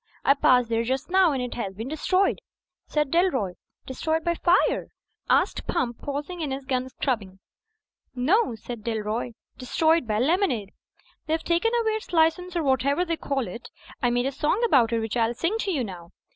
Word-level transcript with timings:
"I 0.25 0.33
passed 0.33 0.69
there 0.69 0.83
just 0.83 1.11
now; 1.11 1.31
and 1.31 1.43
it 1.43 1.53
has 1.53 1.75
been 1.75 1.87
destroyed," 1.87 2.39
said 2.87 3.11
Dalroy. 3.11 3.53
"Destroyed 3.85 4.23
by 4.23 4.33
fire?" 4.33 4.87
asked 5.29 5.67
Pump, 5.67 5.99
pausing 6.01 6.41
in 6.41 6.49
his 6.49 6.65
gun 6.65 6.89
scrubbing. 6.89 7.37
"No," 8.15 8.55
said 8.55 8.83
Dalroy, 8.83 9.33
"destroyed 9.59 10.07
by 10.07 10.17
lemonade. 10.17 10.71
They've 11.27 11.43
taken 11.43 11.71
away 11.79 11.91
its 11.91 12.13
license 12.13 12.55
or 12.55 12.63
whatever 12.63 13.03
you 13.03 13.15
call 13.15 13.47
it. 13.47 13.69
I 14.01 14.09
made 14.09 14.25
a 14.25 14.31
song 14.31 14.63
about 14.65 14.91
it, 14.91 15.01
which 15.01 15.15
I'll 15.15 15.35
sing 15.35 15.59
to 15.59 15.71
you 15.71 15.83
now 15.83 16.09